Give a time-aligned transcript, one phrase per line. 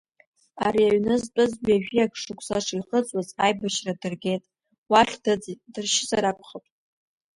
[0.65, 4.43] Ари аҩны зтәыз ҩажәи акы шықәса шихыҵуаз аибашьра дыргеит,
[4.91, 6.65] уахь дыӡит, дыршьызар акәхап.